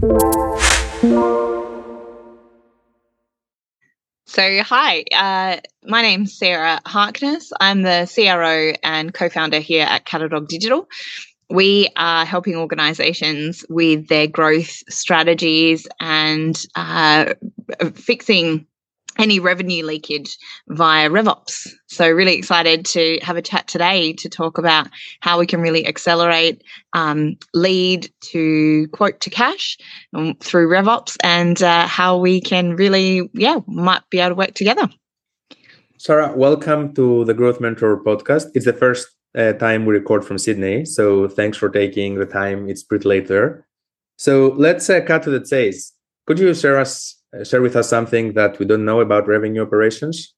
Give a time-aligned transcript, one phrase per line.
[0.00, 0.04] So,
[4.62, 7.50] hi, uh, my name's Sarah Harkness.
[7.60, 10.86] I'm the CRO and co founder here at Cataldog Digital.
[11.50, 17.34] We are helping organizations with their growth strategies and uh,
[17.94, 18.68] fixing
[19.18, 20.38] any revenue leakage
[20.68, 21.68] via RevOps.
[21.88, 24.88] So, really excited to have a chat today to talk about
[25.20, 26.62] how we can really accelerate
[26.92, 29.76] um, lead to quote to cash
[30.14, 34.54] um, through RevOps and uh, how we can really, yeah, might be able to work
[34.54, 34.88] together.
[35.98, 38.46] Sarah, welcome to the Growth Mentor podcast.
[38.54, 40.84] It's the first uh, time we record from Sydney.
[40.84, 42.68] So, thanks for taking the time.
[42.68, 43.66] It's pretty late there.
[44.16, 45.92] So, let's uh, cut to the chase.
[46.26, 50.34] Could you share us share with us something that we don't know about revenue operations?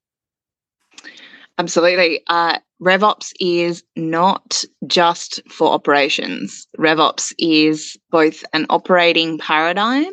[1.57, 2.21] Absolutely.
[2.27, 6.67] Uh, RevOps is not just for operations.
[6.77, 10.11] RevOps is both an operating paradigm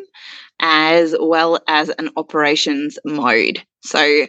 [0.61, 3.65] as well as an operations mode.
[3.81, 4.27] So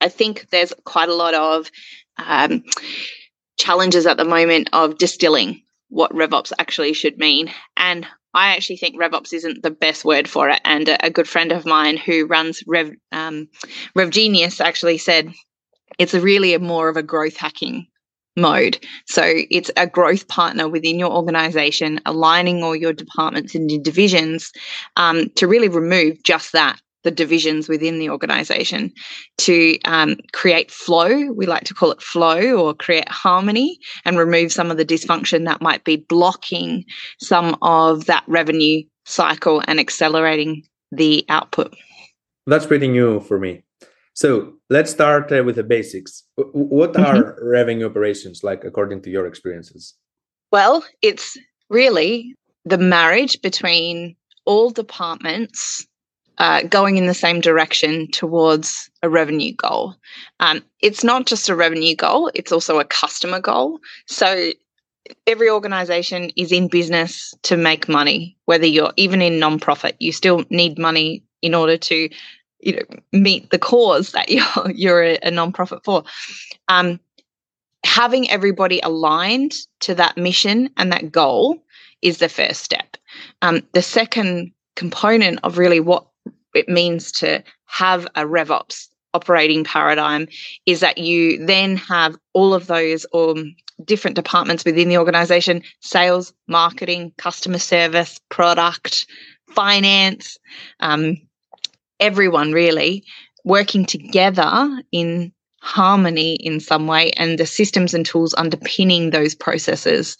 [0.00, 1.70] I think there's quite a lot of
[2.18, 2.62] um,
[3.58, 7.52] challenges at the moment of distilling what RevOps actually should mean.
[7.76, 10.60] And I actually think RevOps isn't the best word for it.
[10.64, 13.48] And a, a good friend of mine who runs Rev um,
[13.96, 15.32] RevGenius actually said
[15.98, 17.86] it's a really a more of a growth hacking
[18.36, 18.78] mode.
[19.06, 24.52] So it's a growth partner within your organization, aligning all your departments into divisions
[24.96, 28.92] um, to really remove just that the divisions within the organization
[29.38, 31.32] to um, create flow.
[31.32, 35.44] We like to call it flow or create harmony and remove some of the dysfunction
[35.46, 36.84] that might be blocking
[37.20, 41.74] some of that revenue cycle and accelerating the output.
[42.46, 43.62] That's pretty new for me.
[44.14, 46.24] So let's start uh, with the basics.
[46.36, 47.46] What are mm-hmm.
[47.46, 49.94] revenue operations like according to your experiences?
[50.52, 55.86] Well, it's really the marriage between all departments
[56.38, 59.94] uh, going in the same direction towards a revenue goal.
[60.40, 63.80] Um, it's not just a revenue goal, it's also a customer goal.
[64.06, 64.52] So
[65.26, 70.44] every organization is in business to make money, whether you're even in nonprofit, you still
[70.50, 72.08] need money in order to
[72.60, 76.04] you know meet the cause that you're you're a, a nonprofit for.
[76.68, 77.00] Um,
[77.84, 81.62] having everybody aligned to that mission and that goal
[82.02, 82.96] is the first step.
[83.42, 86.06] Um, the second component of really what
[86.54, 90.28] it means to have a RevOps operating paradigm
[90.66, 96.32] is that you then have all of those um, different departments within the organization sales,
[96.46, 99.06] marketing, customer service, product,
[99.48, 100.38] finance,
[100.80, 101.16] um,
[101.98, 103.04] everyone really
[103.44, 105.32] working together in
[105.62, 110.16] harmony in some way and the systems and tools underpinning those processes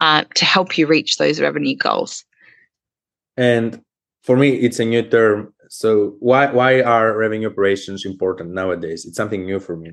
[0.00, 2.24] uh, to help you reach those revenue goals.
[3.36, 3.80] And
[4.22, 9.06] for me, it's a new term so why why are revenue operations important nowadays?
[9.06, 9.92] It's something new for me.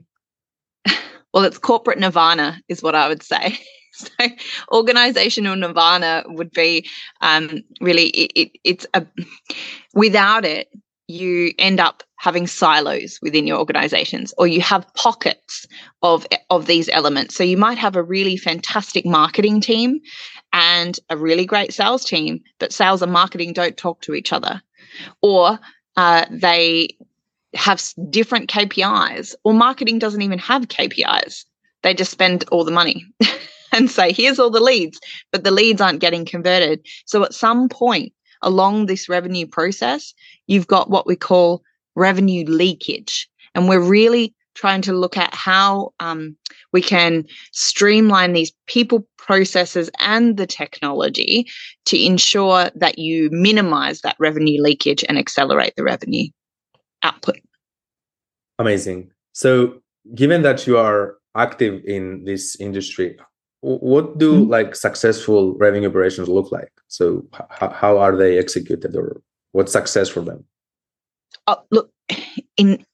[1.34, 3.58] well, it's corporate nirvana, is what I would say.
[3.94, 4.10] so
[4.74, 6.86] organizational nirvana would be
[7.22, 9.06] um, really it, it, it's a
[9.94, 10.68] without it
[11.08, 15.66] you end up having silos within your organizations or you have pockets
[16.02, 20.02] of of these elements so you might have a really fantastic marketing team
[20.52, 24.62] and a really great sales team but sales and marketing don't talk to each other
[25.22, 25.60] or
[25.96, 26.90] uh, they
[27.56, 31.46] have different KPIs, or marketing doesn't even have KPIs.
[31.82, 33.06] They just spend all the money
[33.74, 35.00] and say, here's all the leads,
[35.32, 36.86] but the leads aren't getting converted.
[37.06, 40.14] So at some point along this revenue process,
[40.48, 41.64] you've got what we call
[41.96, 43.30] revenue leakage.
[43.56, 46.36] And we're really trying to look at how um,
[46.74, 51.48] we can streamline these people processes and the technology
[51.86, 56.28] to ensure that you minimize that revenue leakage and accelerate the revenue
[57.04, 57.40] output.
[58.58, 59.12] Amazing.
[59.34, 59.82] So,
[60.16, 63.18] given that you are active in this industry,
[63.62, 64.52] what do mm-hmm.
[64.52, 66.72] like successful revenue operations look like?
[66.88, 69.22] So, h- how are they executed, or
[69.52, 70.44] what's success for them?
[71.48, 71.92] Uh, look,
[72.58, 72.86] in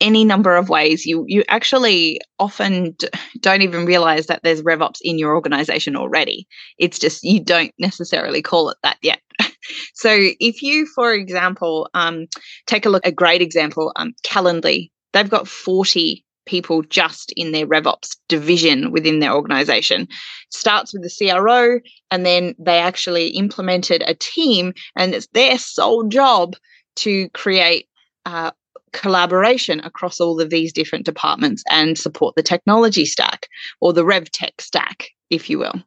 [0.00, 1.06] any number of ways.
[1.06, 3.08] You you actually often d-
[3.40, 6.46] don't even realize that there's RevOps in your organization already.
[6.78, 9.20] It's just you don't necessarily call it that yet.
[9.94, 12.26] so if you, for example, um,
[12.66, 17.66] take a look, a great example, um, Calendly, they've got 40 people just in their
[17.66, 20.08] RevOps division within their organization.
[20.50, 21.78] Starts with the CRO,
[22.10, 26.56] and then they actually implemented a team, and it's their sole job
[26.96, 27.86] to create
[28.26, 28.50] uh,
[28.92, 33.46] collaboration across all of these different departments and support the technology stack
[33.80, 35.82] or the rev tech stack, if you will.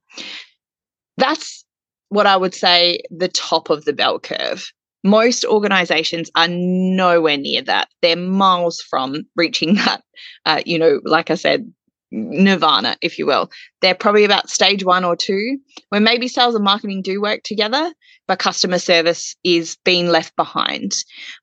[1.17, 1.65] That's
[2.09, 4.71] what I would say the top of the bell curve.
[5.03, 7.89] Most organizations are nowhere near that.
[8.01, 10.01] They're miles from reaching that,
[10.45, 11.71] uh, you know, like I said,
[12.13, 13.49] nirvana, if you will.
[13.81, 15.57] They're probably about stage one or two,
[15.89, 17.91] where maybe sales and marketing do work together,
[18.27, 20.94] but customer service is being left behind.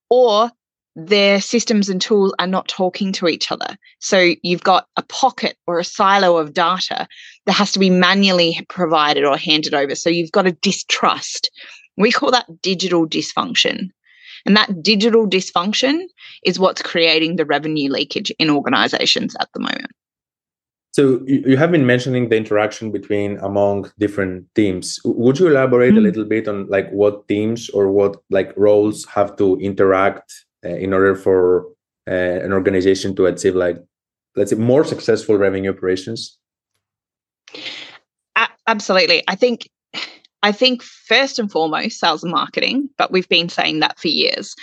[0.08, 0.50] Or
[1.06, 3.76] their systems and tools are not talking to each other.
[4.00, 7.06] So you've got a pocket or a silo of data
[7.46, 9.94] that has to be manually provided or handed over.
[9.94, 11.50] So you've got a distrust.
[11.96, 13.88] We call that digital dysfunction.
[14.46, 16.04] And that digital dysfunction
[16.44, 19.90] is what's creating the revenue leakage in organizations at the moment.
[20.92, 24.98] So you have been mentioning the interaction between among different teams.
[25.04, 25.98] Would you elaborate mm.
[25.98, 30.92] a little bit on like what teams or what like roles have to interact in
[30.92, 31.66] order for
[32.08, 33.78] uh, an organization to achieve like
[34.36, 36.38] let's say more successful revenue operations?
[38.66, 39.22] absolutely.
[39.28, 39.68] I think
[40.42, 44.54] I think first and foremost sales and marketing, but we've been saying that for years.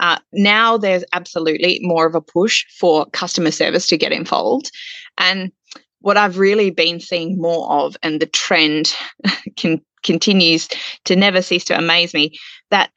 [0.00, 4.72] Uh, now there's absolutely more of a push for customer service to get involved.
[5.18, 5.52] And
[6.00, 8.94] what I've really been seeing more of, and the trend
[9.56, 10.68] can, continues
[11.04, 12.38] to never cease to amaze me,
[12.70, 12.90] that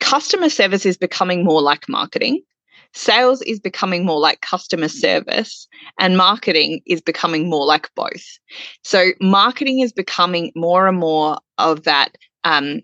[0.00, 2.42] customer service is becoming more like marketing.
[2.94, 5.68] Sales is becoming more like customer service,
[6.00, 8.38] and marketing is becoming more like both.
[8.84, 12.80] So, marketing is becoming more and more of that um,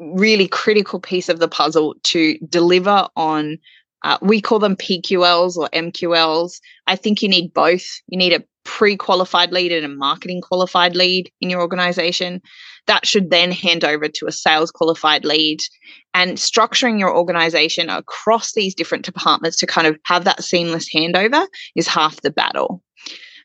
[0.00, 3.58] really critical piece of the puzzle to deliver on
[4.02, 6.60] uh, we call them PQLs or MQLs.
[6.86, 7.84] I think you need both.
[8.08, 12.40] You need a pre qualified lead and a marketing qualified lead in your organization.
[12.86, 15.60] That should then hand over to a sales qualified lead.
[16.14, 21.46] And structuring your organization across these different departments to kind of have that seamless handover
[21.76, 22.82] is half the battle.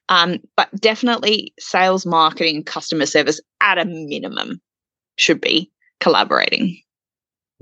[0.07, 4.61] Um, but definitely sales, marketing, customer service at a minimum
[5.17, 6.77] should be collaborating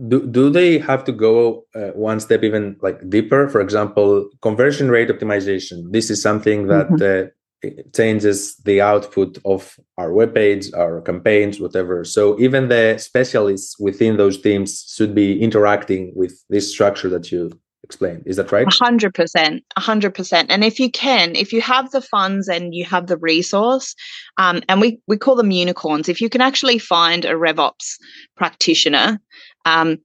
[0.07, 3.47] do, do they have to go uh, one step even like deeper?
[3.47, 5.91] For example conversion rate optimization.
[5.91, 7.27] This is something that mm-hmm.
[7.27, 12.03] uh, changes the output of our web page our campaigns whatever.
[12.03, 17.51] So even the specialists within those teams should be interacting with this structure that you
[17.83, 18.65] explained is that right?
[18.65, 23.17] 100% 100% and if you can if you have the funds and you have the
[23.17, 23.95] resource
[24.37, 27.97] um, and we we call them unicorns if you can actually find a revops
[28.35, 29.19] practitioner
[29.65, 29.97] um,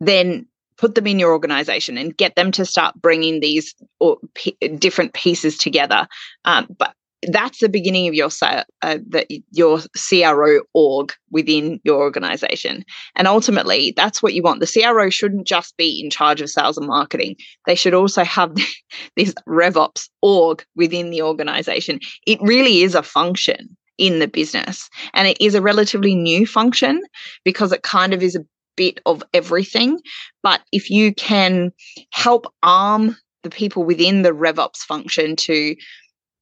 [0.00, 0.46] then
[0.80, 5.12] put them in your organization and get them to start bringing these or, p- different
[5.12, 6.08] pieces together.
[6.46, 6.94] Um, but
[7.28, 12.84] that's the beginning of your uh, the, your CRO org within your organization.
[13.16, 14.60] And ultimately, that's what you want.
[14.60, 17.36] The CRO shouldn't just be in charge of sales and marketing.
[17.66, 18.54] They should also have
[19.16, 22.00] this RevOps org within the organization.
[22.26, 24.88] It really is a function in the business.
[25.12, 27.02] And it is a relatively new function
[27.44, 28.44] because it kind of is a
[28.76, 30.00] bit of everything.
[30.42, 31.70] But if you can
[32.12, 35.74] help arm the people within the RevOps function to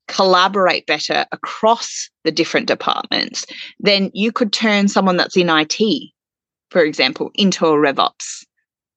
[0.09, 3.47] collaborate better across the different departments,
[3.79, 5.79] then you could turn someone that's in IT,
[6.71, 8.45] for example, into a RevOps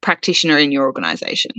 [0.01, 1.51] practitioner in your organization.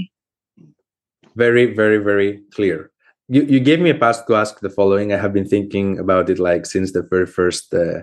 [1.36, 2.90] Very, very, very clear.
[3.28, 5.12] You, you gave me a pass to ask the following.
[5.12, 8.02] I have been thinking about it like since the very first uh,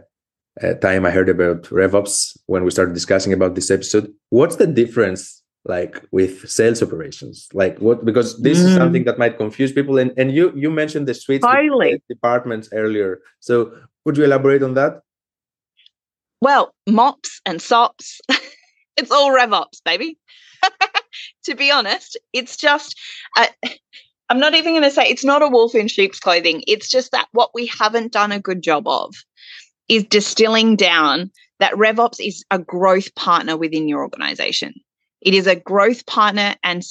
[0.61, 4.11] uh, time I heard about RevOps when we started discussing about this episode.
[4.29, 5.38] What's the difference
[5.69, 7.47] like with sales operations?
[7.53, 8.65] Like what because this mm.
[8.65, 9.97] is something that might confuse people.
[9.97, 11.45] And and you you mentioned the suites
[12.09, 13.21] departments earlier.
[13.39, 13.71] So
[14.03, 15.01] would you elaborate on that?
[16.41, 18.19] Well, mops and sops,
[18.97, 20.17] it's all RevOps, baby.
[21.45, 22.97] to be honest, it's just
[23.37, 23.47] uh,
[24.29, 26.63] I'm not even going to say it's not a wolf in sheep's clothing.
[26.67, 29.15] It's just that what we haven't done a good job of
[29.87, 34.75] is distilling down that RevOps is a growth partner within your organization.
[35.21, 36.83] It is a growth partner and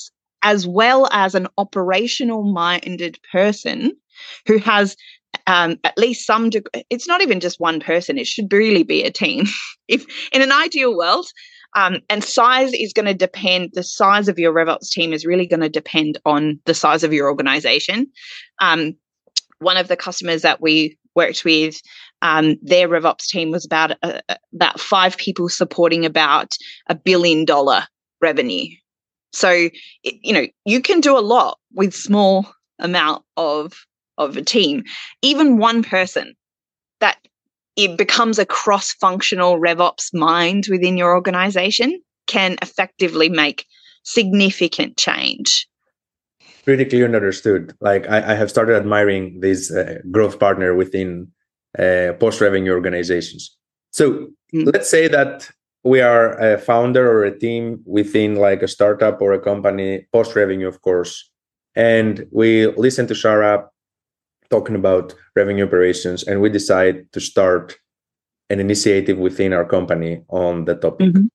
[0.43, 3.93] as well as an operational minded person
[4.47, 4.97] who has
[5.47, 6.85] um, at least some degree.
[6.91, 8.19] It's not even just one person.
[8.19, 9.47] It should really be a team.
[9.89, 11.27] if in an ideal world,
[11.75, 13.71] um, and size is going to depend.
[13.75, 17.13] The size of your RevOps team is really going to depend on the size of
[17.13, 18.11] your organization.
[18.61, 18.95] Um,
[19.59, 21.81] one of the customers that we worked with
[22.23, 26.57] um, their RevOps team was about uh, uh, about five people supporting about
[26.87, 27.87] a billion dollar
[28.21, 28.75] revenue.
[29.33, 29.69] So
[30.03, 32.47] you know you can do a lot with small
[32.79, 34.85] amount of of a team.
[35.23, 36.35] Even one person
[37.01, 37.19] that
[37.77, 43.65] it becomes a cross functional RevOps mind within your organization can effectively make
[44.03, 45.67] significant change.
[46.65, 47.75] Pretty clear and understood.
[47.81, 51.29] Like I, I have started admiring this uh, growth partner within
[51.79, 53.57] uh, post revenue organizations.
[53.91, 54.73] So mm.
[54.73, 55.49] let's say that
[55.89, 60.37] we are a founder or a team within like a startup or a company, post
[60.37, 61.31] revenue, of course,
[61.75, 63.67] and we listen to Sarah
[64.51, 67.77] talking about revenue operations, and we decide to start
[68.51, 71.09] an initiative within our company on the topic.
[71.09, 71.27] Mm-hmm.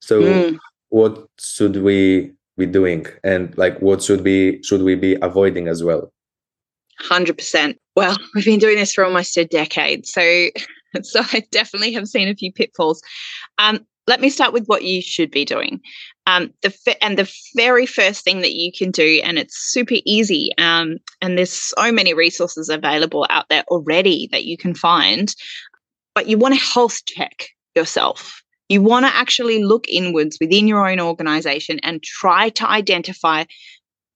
[0.00, 0.58] So, mm.
[0.88, 5.82] what should we be doing, and like what should be should we be avoiding as
[5.82, 6.12] well?
[7.00, 7.78] Hundred percent.
[7.96, 10.22] Well, we've been doing this for almost a decade, so
[11.02, 13.02] so I definitely have seen a few pitfalls.
[13.58, 15.80] Um, let me start with what you should be doing.
[16.26, 20.50] Um, the and the very first thing that you can do, and it's super easy.
[20.58, 25.34] Um, and there's so many resources available out there already that you can find.
[26.14, 28.42] But you want to health check yourself.
[28.68, 33.44] You want to actually look inwards within your own organization and try to identify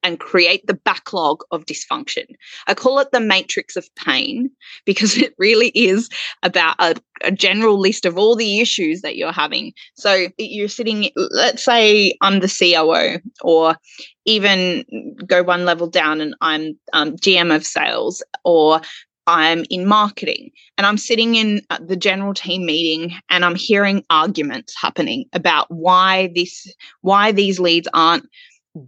[0.03, 2.27] and create the backlog of dysfunction.
[2.67, 4.51] I call it the matrix of pain
[4.85, 6.09] because it really is
[6.43, 9.73] about a, a, general list of all the issues that you're having.
[9.95, 13.77] So you're sitting, let's say I'm the COO, or
[14.25, 14.85] even
[15.27, 18.81] go one level down and I'm um, GM of sales, or
[19.27, 24.75] I'm in marketing and I'm sitting in the general team meeting and I'm hearing arguments
[24.77, 26.67] happening about why this
[27.03, 28.27] why these leads aren't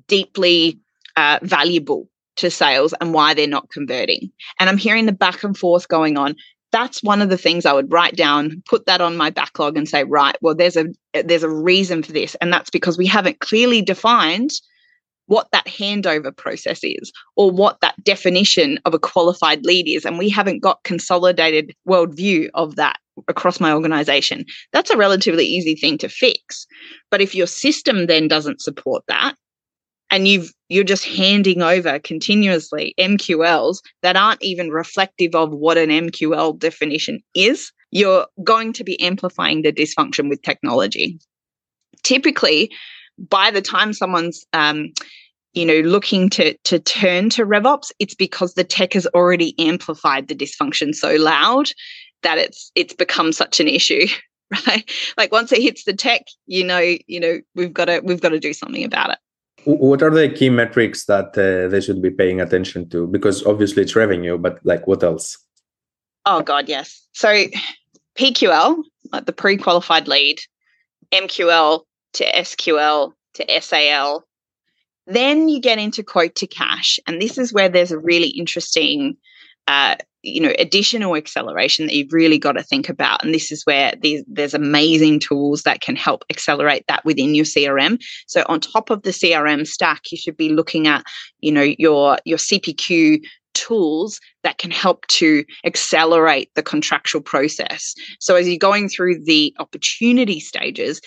[0.08, 0.80] deeply
[1.16, 4.30] uh, valuable to sales and why they're not converting.
[4.58, 6.34] And I'm hearing the back and forth going on.
[6.70, 9.86] That's one of the things I would write down, put that on my backlog and
[9.86, 10.86] say, right, well, there's a
[11.24, 12.34] there's a reason for this.
[12.36, 14.50] And that's because we haven't clearly defined
[15.26, 20.04] what that handover process is or what that definition of a qualified lead is.
[20.04, 24.44] And we haven't got consolidated worldview of that across my organization.
[24.72, 26.66] That's a relatively easy thing to fix.
[27.10, 29.34] But if your system then doesn't support that,
[30.12, 35.88] and you've you're just handing over continuously MQLs that aren't even reflective of what an
[35.88, 41.18] MQL definition is, you're going to be amplifying the dysfunction with technology.
[42.04, 42.70] Typically,
[43.18, 44.92] by the time someone's um,
[45.54, 50.28] you know looking to to turn to RevOps, it's because the tech has already amplified
[50.28, 51.70] the dysfunction so loud
[52.22, 54.06] that it's it's become such an issue
[54.66, 58.20] right like once it hits the tech you know you know we've got to we've
[58.20, 59.18] got to do something about it
[59.64, 63.06] what are the key metrics that uh, they should be paying attention to?
[63.06, 65.38] Because obviously it's revenue, but like what else?
[66.26, 67.06] Oh God, yes.
[67.12, 67.44] So
[68.16, 70.40] PQL, like the pre-qualified lead,
[71.12, 71.82] MQL
[72.14, 74.24] to SQL to SAL.
[75.06, 79.16] Then you get into quote to cash, and this is where there's a really interesting
[79.68, 83.24] uh, you know additional acceleration that you've really got to think about.
[83.24, 87.44] And this is where there's, there's amazing tools that can help accelerate that within your
[87.44, 91.04] crm so on top of the crm stack you should be looking at
[91.40, 93.20] you know your your cpq
[93.54, 97.94] tools that can help to accelerate the contractual process.
[98.18, 101.02] So as you're going through the opportunity stages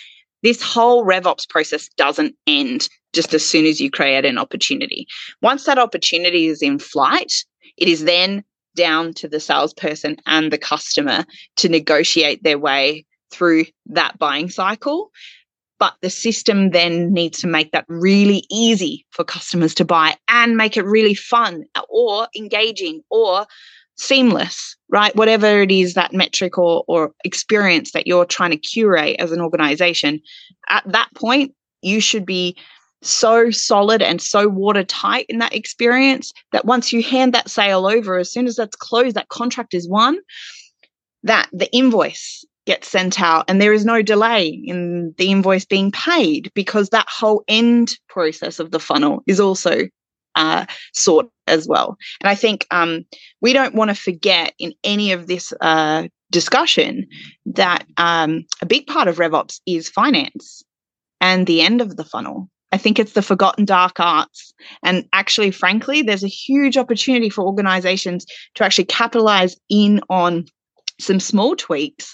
[0.46, 5.08] this whole RevOps process doesn't end just as soon as you create an opportunity.
[5.42, 7.34] Once that opportunity is in flight,
[7.78, 8.44] it is then
[8.76, 11.26] down to the salesperson and the customer
[11.58, 15.12] to negotiate their way through that buying cycle.
[15.80, 20.56] But the system then needs to make that really easy for customers to buy and
[20.56, 23.46] make it really fun or engaging or
[23.98, 25.16] seamless, right?
[25.16, 29.42] Whatever it is that metric or, or experience that you're trying to curate as an
[29.42, 30.22] organization,
[30.70, 32.58] at that point, you should be
[33.02, 38.18] so solid and so watertight in that experience that once you hand that sale over,
[38.18, 40.18] as soon as that's closed, that contract is won,
[41.24, 45.92] that the invoice gets sent out and there is no delay in the invoice being
[45.92, 49.84] paid because that whole end process of the funnel is also
[50.36, 50.66] uh,
[51.48, 51.98] as well.
[52.22, 53.06] And I think um,
[53.42, 57.08] we don't want to forget in any of this uh, discussion
[57.46, 60.64] that um, a big part of RevOps is finance
[61.22, 62.50] and the end of the funnel.
[62.76, 64.54] I think it's the forgotten dark arts.
[64.84, 70.44] And actually, frankly, there's a huge opportunity for organizations to actually capitalize in on
[71.00, 72.14] some small tweaks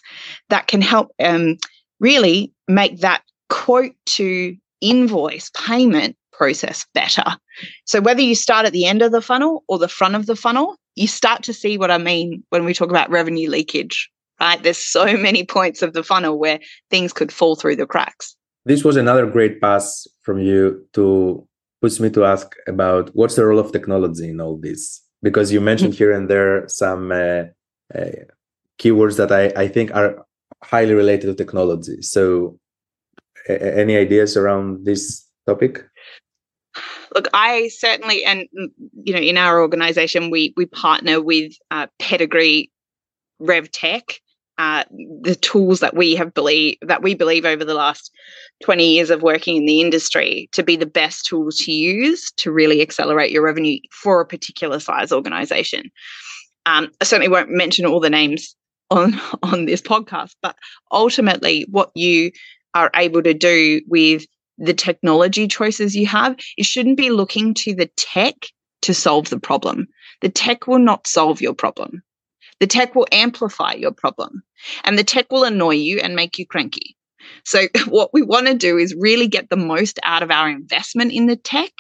[0.49, 1.57] that can help um,
[1.99, 7.25] really make that quote to invoice payment process better.
[7.85, 10.35] So, whether you start at the end of the funnel or the front of the
[10.35, 14.61] funnel, you start to see what I mean when we talk about revenue leakage, right?
[14.61, 16.59] There's so many points of the funnel where
[16.91, 21.47] things could fall through the cracks this was another great pass from you to
[21.81, 25.01] push me to ask about what's the role of technology in all this?
[25.21, 27.43] Because you mentioned here and there some uh,
[27.95, 28.11] uh,
[28.79, 30.25] keywords that I, I think are
[30.63, 32.01] highly related to technology.
[32.01, 32.59] So
[33.47, 35.83] any ideas around this topic?
[37.13, 38.47] Look i certainly and
[39.03, 42.71] you know in our organization we we partner with uh, pedigree
[43.39, 44.21] rev tech
[44.61, 44.83] uh,
[45.23, 48.11] the tools that we have believe that we believe over the last
[48.61, 52.51] 20 years of working in the industry to be the best tools to use to
[52.51, 55.89] really accelerate your revenue for a particular size organization.
[56.67, 58.55] Um, I certainly won't mention all the names
[58.91, 60.55] on on this podcast, but
[60.91, 62.29] ultimately, what you
[62.75, 64.27] are able to do with
[64.59, 68.35] the technology choices you have, it shouldn't be looking to the tech
[68.83, 69.87] to solve the problem.
[70.21, 72.03] The tech will not solve your problem.
[72.61, 74.43] The tech will amplify your problem
[74.83, 76.95] and the tech will annoy you and make you cranky.
[77.43, 81.11] So, what we want to do is really get the most out of our investment
[81.11, 81.71] in the tech.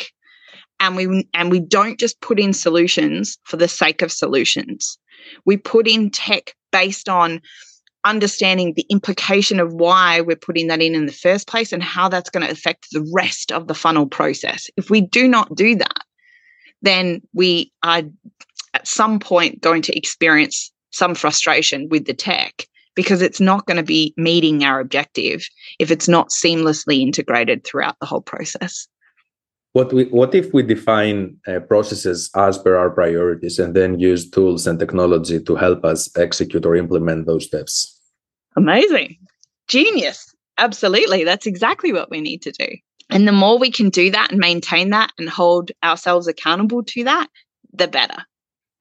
[0.79, 4.97] And we, and we don't just put in solutions for the sake of solutions.
[5.45, 7.41] We put in tech based on
[8.03, 12.09] understanding the implication of why we're putting that in in the first place and how
[12.09, 14.71] that's going to affect the rest of the funnel process.
[14.75, 16.01] If we do not do that,
[16.81, 18.01] then we are
[18.73, 23.77] at some point going to experience some frustration with the tech because it's not going
[23.77, 25.47] to be meeting our objective
[25.79, 28.87] if it's not seamlessly integrated throughout the whole process.
[29.73, 34.29] What we what if we define uh, processes as per our priorities and then use
[34.29, 37.97] tools and technology to help us execute or implement those steps?
[38.57, 39.17] Amazing.
[39.69, 40.35] Genius.
[40.57, 41.23] Absolutely.
[41.23, 42.67] That's exactly what we need to do.
[43.09, 47.05] And the more we can do that and maintain that and hold ourselves accountable to
[47.05, 47.27] that,
[47.73, 48.25] the better.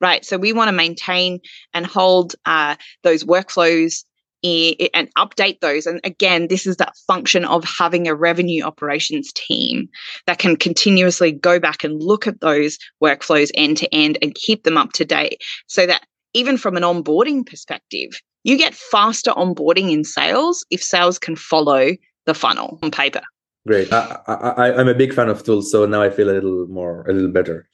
[0.00, 0.24] Right.
[0.24, 1.40] So we want to maintain
[1.74, 4.04] and hold uh, those workflows
[4.42, 5.86] and update those.
[5.86, 9.88] And again, this is that function of having a revenue operations team
[10.26, 14.64] that can continuously go back and look at those workflows end to end and keep
[14.64, 18.10] them up to date so that even from an onboarding perspective,
[18.44, 21.90] you get faster onboarding in sales if sales can follow
[22.24, 23.20] the funnel on paper.
[23.66, 23.92] Great.
[23.92, 27.04] I, I, I'm a big fan of tools, so now I feel a little more,
[27.06, 27.68] a little better.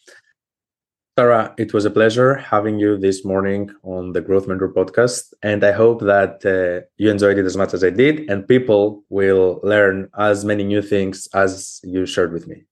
[1.19, 5.33] Sarah, it was a pleasure having you this morning on the Growth Mentor podcast.
[5.43, 9.03] And I hope that uh, you enjoyed it as much as I did, and people
[9.09, 12.65] will learn as many new things as you shared with me.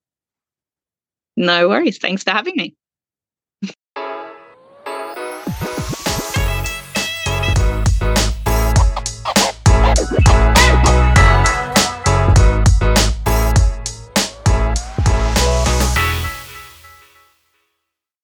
[1.39, 1.97] No worries.
[1.97, 2.77] Thanks for having me.